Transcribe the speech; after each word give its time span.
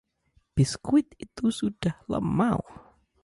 biskuit 0.57 1.07
itu 1.25 1.45
sudah 1.59 1.93
lemau 2.11 2.57